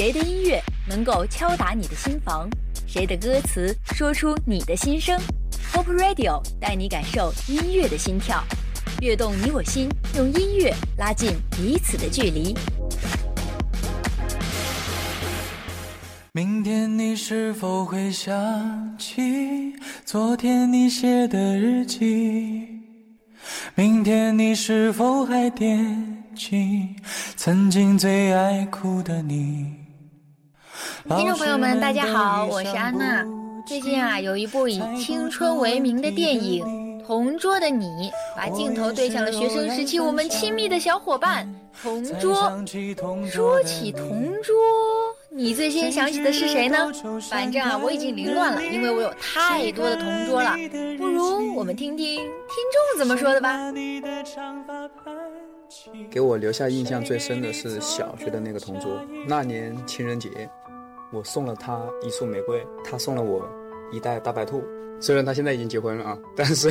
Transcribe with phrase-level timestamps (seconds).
[0.00, 2.48] 谁的音乐能够敲打你的心房？
[2.86, 5.20] 谁的歌词说出你的心声
[5.74, 8.42] ？Hope Radio 带你感受音乐的心跳，
[9.02, 12.56] 跃动你我心，用音乐拉近彼此的距离。
[16.32, 19.74] 明天你是否会想起
[20.06, 22.66] 昨天你写的日记？
[23.74, 26.88] 明天你是否还惦记
[27.36, 29.79] 曾经最爱哭的你？
[31.08, 33.26] 听众朋友们，大家好，我是安娜。
[33.66, 36.64] 最近啊，有一部以青春为名的电影
[37.04, 37.86] 《同桌的你》，
[38.36, 41.48] 把镜头对向了学生时期我们亲密的小伙伴
[41.82, 42.34] 同桌。
[43.30, 44.54] 说起同桌。
[45.32, 46.92] 你最先想起的是谁呢？
[47.30, 50.56] 反正啊，我已经凌乱了，因为我有太多的同桌了。
[50.98, 53.72] 不如我们听听听众怎么说的吧。
[56.10, 59.00] 给我留下印象最深的是小学的那个同桌。
[59.28, 60.28] 那年情人节，
[61.12, 63.44] 我送了他一束玫瑰，他送了我
[63.90, 64.62] 一袋大白兔。
[65.00, 66.70] 虽然他现在已经结婚了啊， 但是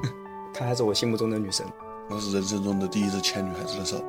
[0.52, 1.64] 她还是我心目中的女神。
[2.10, 4.02] 那是人生中的第一次牵女孩子的手。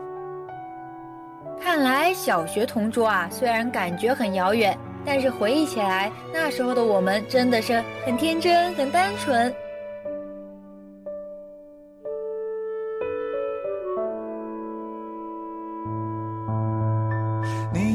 [1.62, 9.54] 看来小学同桌啊，虽然感觉很遥远，但是回忆起来，那时候的我们真的是很天真、很单纯。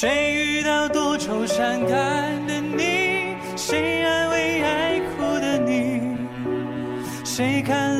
[0.00, 3.36] 谁遇到多愁善感的你？
[3.54, 6.16] 谁安慰爱哭的你？
[7.22, 7.99] 谁看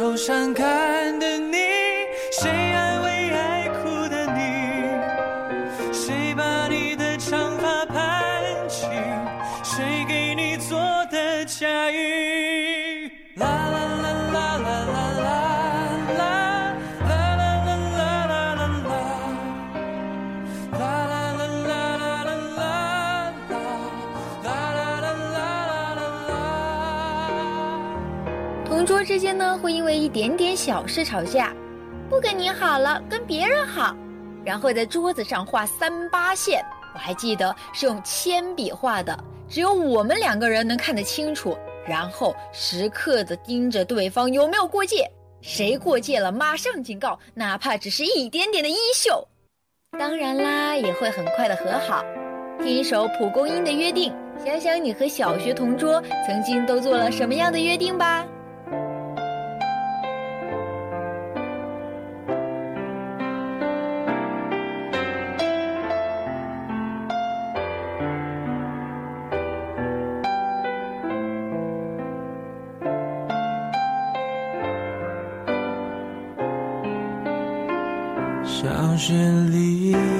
[0.00, 1.58] 了多愁善感的你？
[2.32, 5.92] 谁安慰爱哭的你？
[5.92, 8.86] 谁把你的长发盘起？
[9.62, 10.78] 谁给你做
[11.10, 12.49] 的嫁衣？
[29.10, 31.52] 之间呢，会因为一点点小事吵架，
[32.08, 33.92] 不跟你好了，跟别人好，
[34.44, 36.64] 然后在桌子上画三八线。
[36.94, 39.18] 我还记得是用铅笔画的，
[39.48, 41.58] 只有我们两个人能看得清楚。
[41.84, 45.10] 然后时刻的盯着对方有没有过界，
[45.40, 49.26] 谁过界了马上警告，哪怕只是一点点的衣袖。
[49.98, 52.04] 当然啦，也会很快的和好。
[52.62, 54.14] 听一首蒲公英的约定，
[54.46, 58.24] 想想你和小学同桌曾经都做了什么样的约定吧。
[78.62, 79.14] 教室
[79.46, 80.19] 里。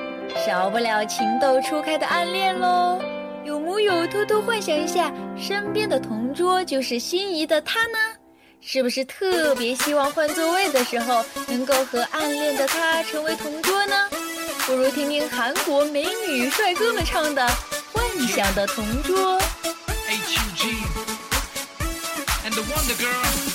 [0.45, 2.99] 少不了情窦初开的暗恋喽。
[3.45, 7.97] 有木有偷偷幻想一下身边的同桌就是心仪的他呢？
[8.59, 13.95] 是不是特别希望换座位的时候能够和暗恋的他成为同桌呢？
[14.65, 17.47] 不如听听韩国美女帅哥们唱的
[17.93, 19.39] 幻想的同桌。
[20.07, 20.87] Hgm
[22.45, 23.50] and the wonder girl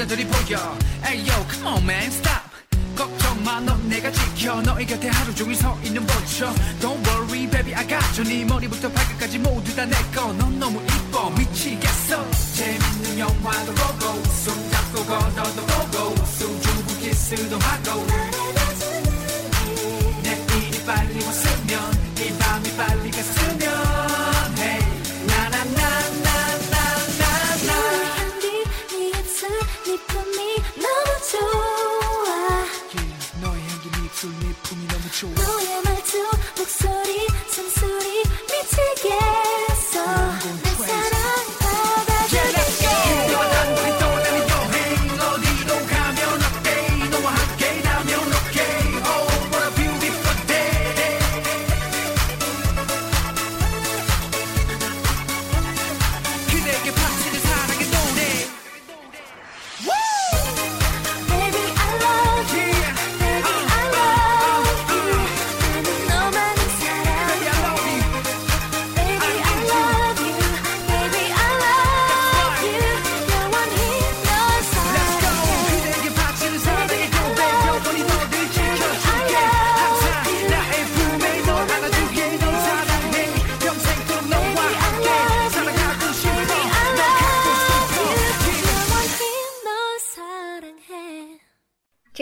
[0.00, 0.78] 남자들이 보여.
[1.04, 2.48] Hey yo come on man stop.
[2.96, 4.60] 걱정 마넌 내가 지켜.
[4.62, 6.46] 너의 곁에 하루 종일 서 있는 보초
[6.80, 8.24] Don't worry baby I got you.
[8.24, 11.28] 네 머리부터 발끝까지 모두 다 내꺼 넌 너무 이뻐.
[11.30, 12.30] 미치겠어.
[12.54, 18.06] 재밌는 영화도 보고 손잡고 걸어도 보고 수줍은 키스도 하고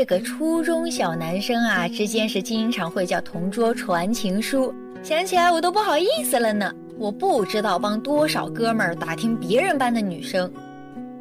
[0.08, 6.72] 个初中小男生啊，之间是经常会叫同桌传情书，想起来我都不好意思了呢。
[6.96, 10.50] 我不知道帮多少哥们儿打听别人班的女生，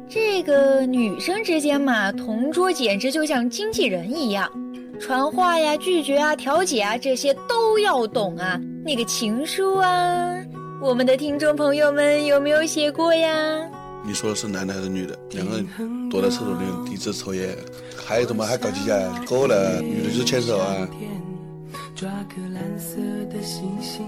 [0.08, 4.50] 这个女生之间嘛，同桌简直就像经纪人一样，
[4.98, 8.58] 传话呀、拒绝啊、调解啊，这些都要懂啊。
[8.82, 10.34] 那个情书啊，
[10.80, 13.68] 我们的听众朋友们有没有写过呀？
[14.02, 15.18] 你说的是男的还是女的？
[15.32, 15.66] 两个人
[16.10, 17.56] 躲在厕所里第一次抽烟，
[17.96, 18.94] 还有什么还搞起架，
[19.26, 20.88] 够了，女的就牵手啊。
[21.94, 22.96] 抓颗蓝色
[23.30, 24.06] 的星星，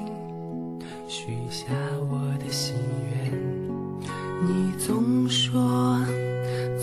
[1.09, 1.67] 许下
[2.11, 2.75] 我的心
[3.11, 3.33] 愿。
[4.43, 6.01] 你总说，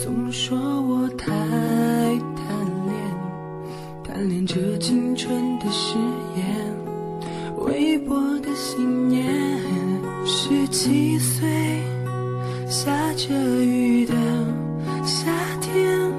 [0.00, 2.46] 总说我太贪
[2.86, 2.94] 恋，
[4.04, 4.46] 贪恋。
[4.46, 5.96] 这青春的誓
[6.36, 6.46] 言，
[7.56, 9.26] 微薄的信念。
[10.24, 11.82] 十七岁，
[12.68, 14.14] 下着雨的
[15.08, 15.24] 夏
[15.62, 16.12] 天。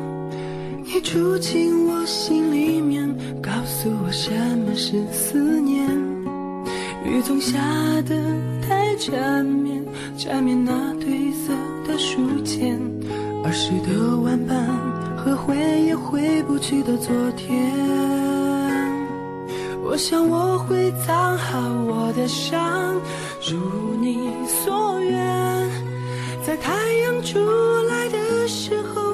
[0.84, 3.08] 你住进我心里面，
[3.39, 4.31] 告诉我什
[4.65, 5.88] 么是思念。
[7.05, 7.60] 雨总下
[8.08, 8.15] 得
[8.67, 9.86] 太缠绵，
[10.17, 11.53] 缠绵那褪色
[11.88, 12.81] 的书签。
[13.43, 14.67] 儿时的玩伴
[15.15, 15.55] 和回
[15.86, 17.72] 也回不去的昨天。
[19.84, 23.00] 我想我会藏好我的伤，
[23.48, 25.69] 如你所愿。
[26.46, 27.39] 在太阳出
[27.88, 28.19] 来的
[28.50, 29.13] 时候，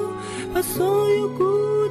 [0.54, 1.44] 把所有孤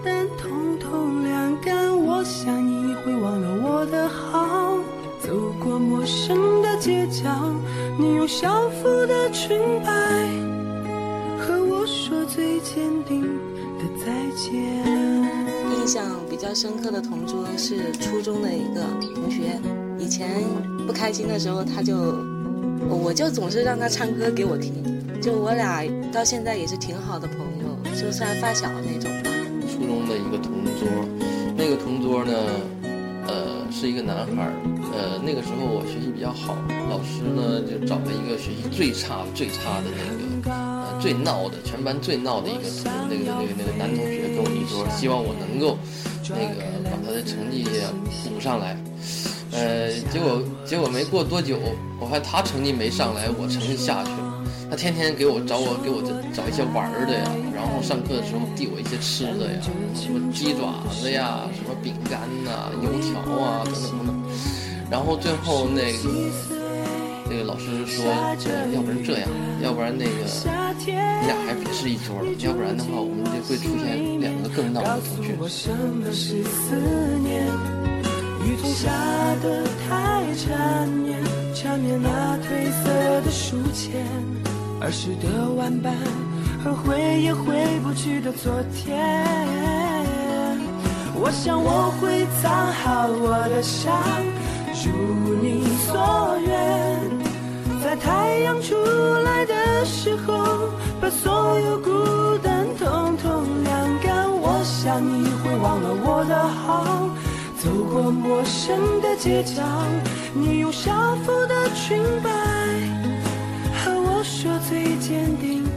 [0.04, 1.96] 单统统晾干。
[1.96, 4.78] 我想你会忘了我的好，
[5.22, 5.32] 走
[5.64, 7.30] 过陌生的街角，
[8.00, 9.92] 你用校服的裙摆
[11.38, 14.52] 和我说最坚定的再见。
[15.78, 18.82] 印象比较深刻的同桌是初中的一个
[19.14, 19.60] 同学，
[20.00, 20.44] 以前
[20.88, 21.96] 不开心的时候，他就，
[22.90, 24.74] 我就总是让他唱歌给我听，
[25.22, 25.84] 就我俩
[26.16, 29.30] 到现在也是挺好的朋友，就算发小那种吧。
[29.68, 30.88] 初中的一个同桌，
[31.58, 32.32] 那个同桌呢，
[33.28, 34.54] 呃，是一个男孩儿，
[34.96, 36.56] 呃，那个时候我学习比较好，
[36.90, 45.78] 老师呢就找了一个学习最差最差的那个，呃，最闹的，全班最闹的一个同那个那个那个男同学跟我一桌，希望我能够
[46.30, 47.68] 那个把他的成绩
[48.24, 48.78] 补上来。
[49.52, 51.60] 呃，结果结果没过多久，
[52.00, 54.45] 我看他成绩没上来，我成绩下去了。
[54.76, 56.02] 天天给我找我给我
[56.34, 59.62] 找一些玩儿的呀，然后上课的时候递我一些吃的呀，
[59.96, 64.16] 什么鸡爪子呀，什么饼干呐、油条啊等等等等。
[64.92, 66.10] 然后最后那个
[67.30, 68.06] 那个老师说，
[68.74, 69.30] 要不然这样，
[69.64, 70.12] 要不然那个
[70.86, 75.36] 你俩还别是一桌了，要不然的话我们就会出现两个更闹的同学。
[75.40, 76.76] 我什么是思
[77.24, 77.48] 念？
[78.46, 78.92] 雨总下
[79.42, 81.18] 得太缠绵，
[81.56, 82.50] 缠绵那褪
[82.84, 84.06] 色的书签。
[84.82, 85.94] 儿时的玩伴
[86.64, 88.98] 和回也回不去的昨天。
[91.18, 93.94] 我想我会藏好我的伤，
[94.84, 96.54] 如你所愿。
[97.82, 98.76] 在太阳出
[99.24, 104.28] 来的时候，把所有孤单统统晾干。
[104.30, 107.10] 我想你会忘了我的好，
[107.58, 109.64] 走过陌生的街角，
[110.34, 112.30] 你用校服的裙摆
[114.36, 115.70] 说最坚定的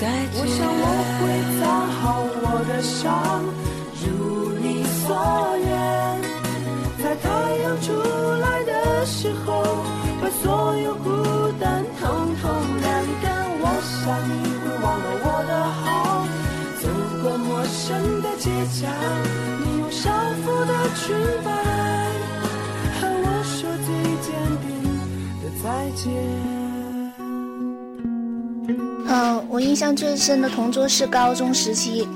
[0.00, 0.34] 再见。
[0.34, 0.84] 我想我
[1.20, 1.22] 会
[1.60, 1.62] 藏
[2.02, 2.02] 好
[2.42, 3.06] 我的伤，
[4.02, 5.14] 如你所
[5.62, 5.70] 愿，
[6.98, 7.30] 在太
[7.62, 7.94] 阳出
[8.42, 9.62] 来的时候，
[10.20, 11.06] 把所有孤
[11.60, 12.50] 单统统
[12.82, 12.90] 晾
[13.22, 13.24] 干。
[13.62, 15.86] 我想你会忘了我的好，
[16.82, 16.84] 走
[17.22, 18.90] 过陌生的街角，
[19.62, 20.10] 你用少
[20.42, 21.48] 妇的裙摆
[22.98, 24.34] 和我说最坚
[24.66, 24.66] 定
[25.40, 26.63] 的再见。
[29.06, 32.08] 嗯，我印象最深的同桌是高中时期。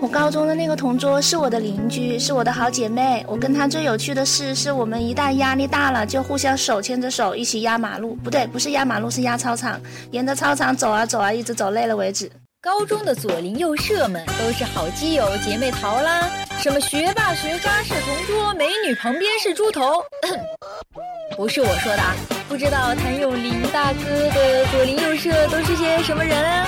[0.00, 3.24] 我高中的那个同桌是我的邻居，是我的好姐妹。
[3.26, 8.14] 我跟她最有趣的事是我们一旦压力大了，就互相手牵着手一起压马路。
[8.22, 9.80] 不对，不是压马路，是压操场，
[10.12, 12.30] 沿着操场走啊走啊，一直走累了为止。
[12.60, 19.82] 高中的左邻右舍们都是好基友、姐妹淘啦，什么学霸学渣是同桌，美女旁边是猪头，
[21.38, 22.16] 不是我说的啊。
[22.48, 24.04] 不知道谭咏麟大哥
[24.34, 26.66] 的左邻右舍都是些什么人啊？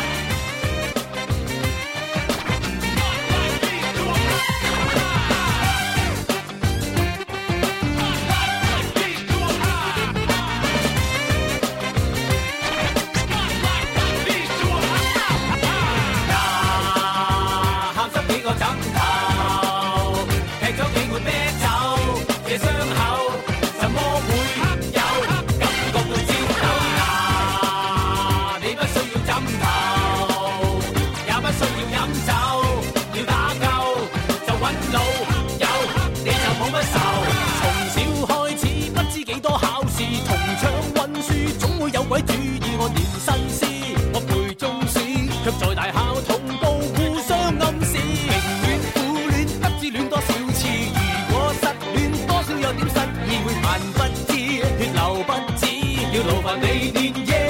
[56.19, 57.48] 要劳烦你连夜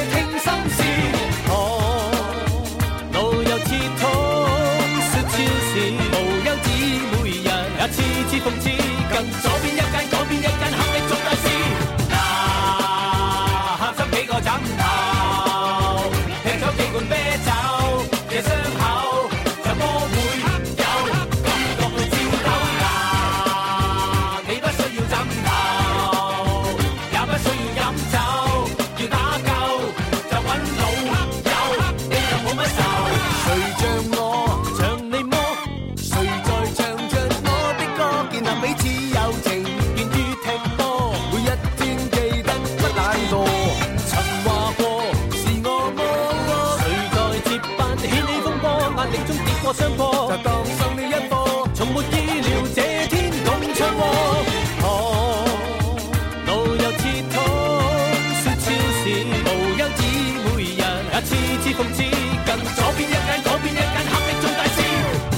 [61.80, 64.76] 次次諷刺，近左邊一間，左邊一間，肯定做大事。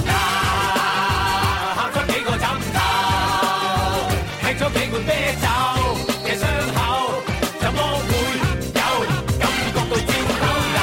[0.05, 0.11] 嗱，
[1.75, 2.77] 喊出幾個枕頭，
[4.41, 5.47] 吃咗幾罐啤酒，
[6.25, 6.43] 嘅傷
[6.75, 6.77] 口
[7.61, 7.79] 怎麼
[8.09, 8.11] 會
[8.73, 8.81] 有
[9.39, 10.41] 感覺到尖頭
[10.75, 10.77] 呀？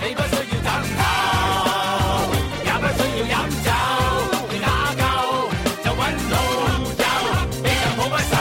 [0.00, 1.00] 你不需要枕頭，
[2.64, 3.36] 也不需要飲
[3.66, 3.68] 酒，
[4.50, 5.02] 要打救
[5.84, 6.34] 就揾老
[6.96, 7.04] 友，
[7.62, 8.32] 你就冇乜愁。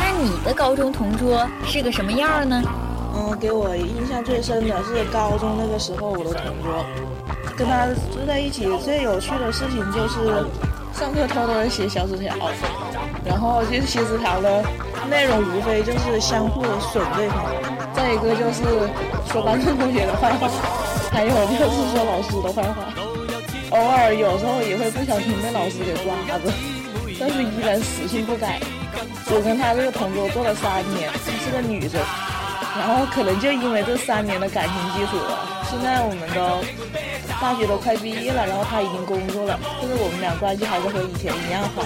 [0.00, 2.62] 那你的高中同桌是个什么样呢？
[3.36, 6.84] 给我印象最深的是高中那个时候，我的同桌，
[7.56, 10.44] 跟他住在一起最有趣的事情就是
[10.92, 12.34] 上课偷偷的写小纸条，
[13.24, 14.64] 然后就是写纸条的
[15.10, 17.44] 内容无非就是相互损对方，
[17.94, 18.62] 再一个就是
[19.30, 20.48] 说班上同学的坏话，
[21.10, 22.88] 还有就是说老师的坏话，
[23.70, 26.50] 偶尔有时候也会不小心被老师给抓着，
[27.20, 28.60] 但是依然死性不改。
[29.28, 32.00] 我跟他这个同桌做了三年，她是个女生。
[32.78, 36.62] 然后可能就因为这三年的感情基础了，现在我们都
[37.40, 41.82] 大学都快毕业了，然后他已经工作了，但是我们俩关系还是和以前一样好。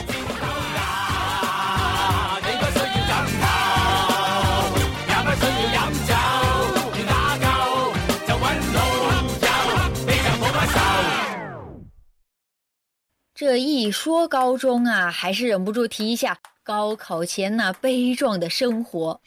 [13.34, 19.18] 这一说高中啊，还是忍不住提一下高考前那悲壮的生活。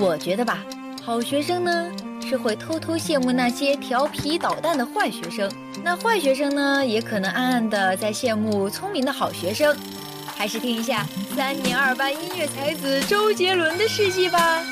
[0.00, 0.64] 我觉得吧，
[1.04, 1.92] 好学生呢
[2.26, 5.52] 是会偷偷羡慕那些调皮捣蛋的坏学生，
[5.84, 9.76] 那坏学生呢也可能暗暗的在羡慕聪明的好学生。
[10.34, 14.62] 还是听一下三年二班音乐才子周杰伦的事迹吧。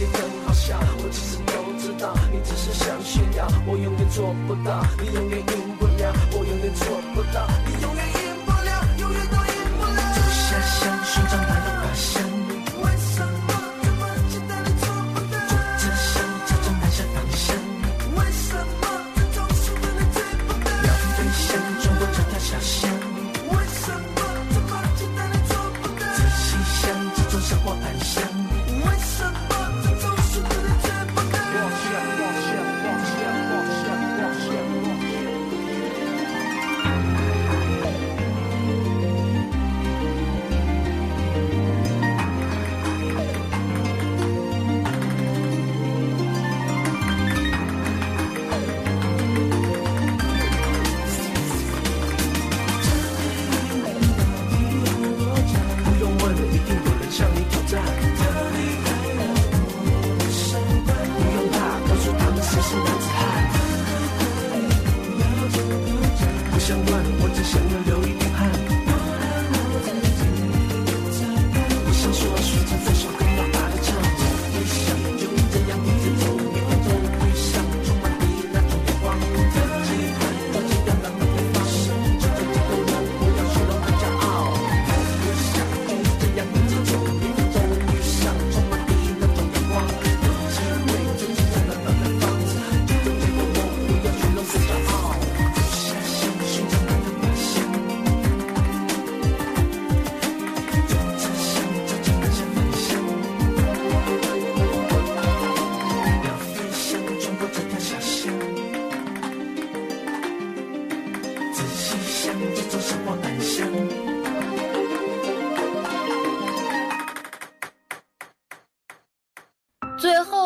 [0.00, 2.14] 你很好笑，我其实都知道。
[2.32, 4.82] 你只是想炫耀，我永远做不到。
[4.98, 7.46] 你永远赢不了，我永远做不到。
[7.66, 8.09] 你永远。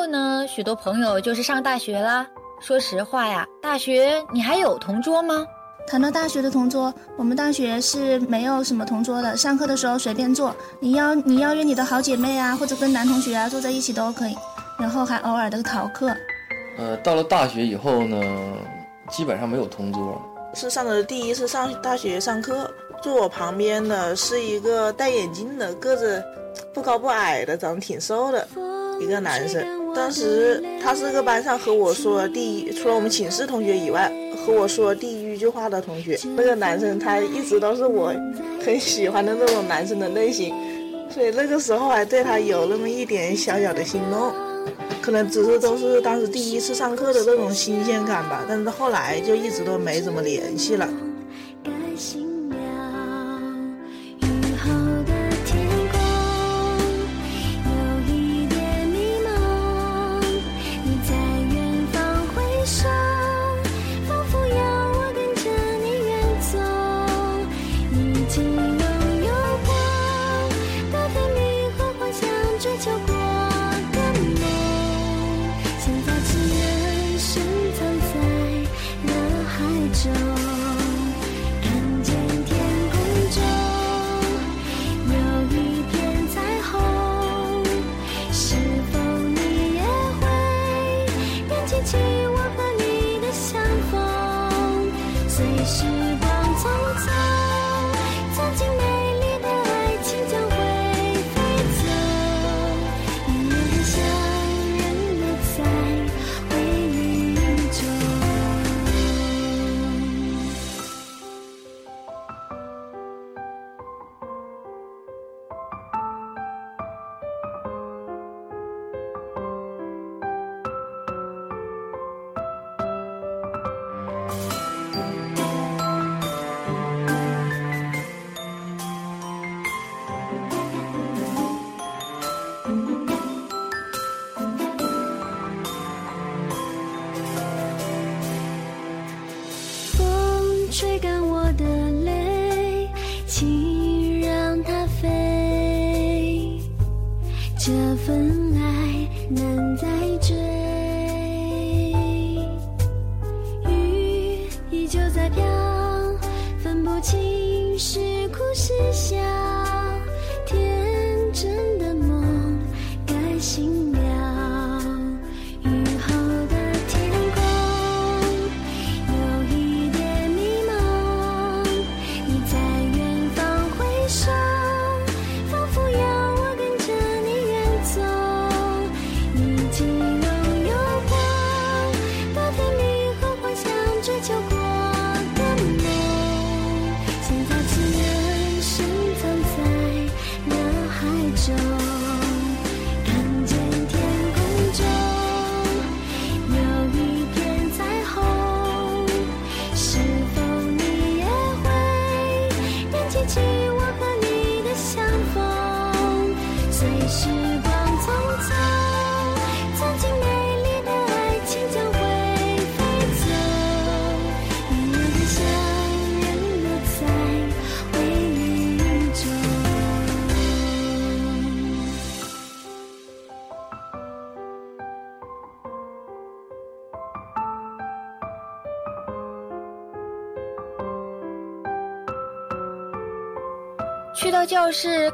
[0.06, 2.26] 呢许多朋友就是上大学啦。
[2.60, 5.46] 说实话呀大学你还有同桌吗？
[5.86, 10.54] 谈到大学的同桌我们大学是没有什么同桌的上课的时候随便坐。
[10.80, 14.34] 你邀你邀约你的好姐妹啊或者跟男同学啊坐在一起都可以
[14.78, 16.10] 然后还偶尔的逃课。
[16.78, 18.18] 呃到了大学以后呢
[19.10, 20.20] 基本上没有同桌
[20.54, 26.24] 是上的第一次上大学上课坐我旁边的是一个戴眼镜的个子
[26.72, 28.48] 不高不矮的长得挺瘦的
[29.00, 29.62] 一个男生
[29.94, 34.10] 当时他是个班上和我说第一除了我们寝室同学以外
[34.44, 36.18] 和我说第一句话的同学。
[36.36, 38.12] 那个男生他一直都是我
[38.64, 40.54] 很喜欢的那种男生的类型
[41.08, 44.34] 所以那个时候还对他有那么一点小小的心动。
[45.02, 50.88] 可能只是都是当时第一次上课的那种新鲜感吧但是后来就一直都没怎么联系了。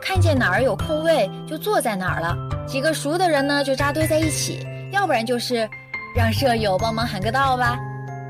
[0.01, 2.37] 看见哪儿有空位就坐在哪儿了。
[2.67, 5.69] 几个熟的人呢就扎堆在一起，要不然就是
[6.17, 7.79] 让舍友帮忙喊个到吧。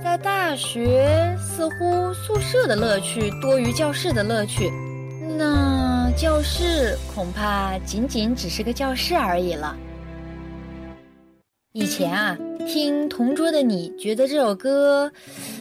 [0.03, 4.73] 在大学，似乎宿舍的乐趣多于教室的乐趣，
[5.37, 9.77] 那教室恐怕仅仅只是个教室而已了。
[11.73, 15.13] 以前啊，听《同桌的你》，觉得这首歌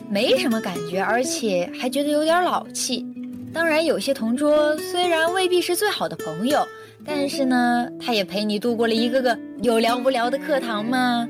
[0.10, 3.06] 没什么感觉，而且还觉得有点老气。
[3.52, 6.66] 当然，有些同桌虽然未必是最好的朋友，
[7.04, 11.28] 但是呢，他也陪你度过了一个个有聊无聊的课堂嘛。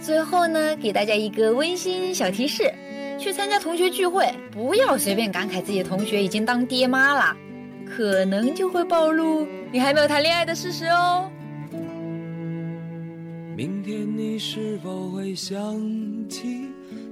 [0.00, 2.72] 最后呢，给大家一个温馨小提示：
[3.18, 7.36] 去参加同学聚会，不要随便感慨自己的同学已经当爹妈了，
[7.84, 11.30] 可能就会暴露你还没有谈恋爱的事实哦。
[13.56, 15.60] 明天你是否会想
[16.28, 16.68] 起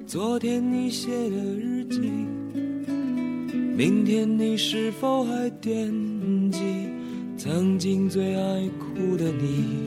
[0.07, 2.13] 昨天你写的日记？
[3.77, 5.93] 明天你是否还惦
[6.51, 6.61] 记
[7.37, 9.87] 曾经最爱哭的你？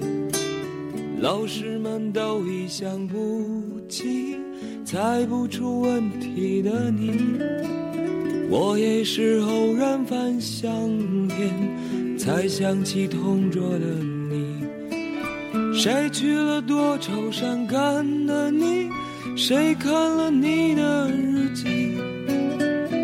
[1.20, 4.38] 老师们都已想不起
[4.86, 7.40] 猜不出问题的你，
[8.48, 10.72] 我也是偶然翻相
[11.28, 13.88] 片才想起同桌的
[14.30, 14.64] 你。
[15.74, 18.88] 谁去了多愁善感的你？
[19.36, 21.98] 谁看了你的日记？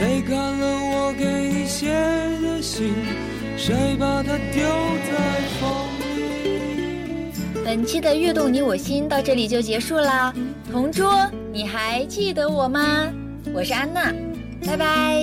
[0.00, 1.90] 谁看了我给你写
[2.40, 2.94] 的信
[3.54, 4.62] 谁把它丢
[5.04, 5.12] 在
[5.60, 5.68] 风
[6.16, 7.32] 里？
[7.62, 10.32] 本期的悦动你我心到这里就结束啦
[10.72, 13.12] 同桌你还记得我吗？
[13.52, 14.10] 我是安娜
[14.66, 15.22] 拜拜。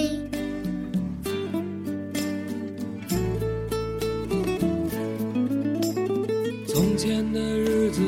[6.68, 8.00] 从前的日子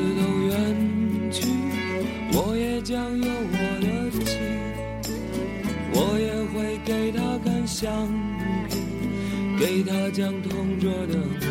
[10.20, 11.46] 将同桌的你。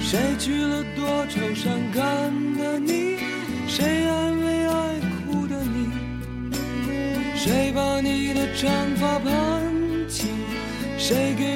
[0.00, 2.02] 谁娶了多愁善感
[2.56, 3.18] 的你？
[3.68, 5.90] 谁安慰爱哭的你？
[7.36, 9.28] 谁把你的长发盘
[10.08, 10.28] 起？
[10.96, 11.53] 谁给